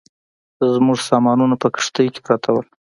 زموږ 0.73 0.99
سامانونه 1.09 1.55
په 1.61 1.67
کښتۍ 1.75 2.07
کې 2.13 2.19
پراته 2.25 2.49
ول. 2.51 2.67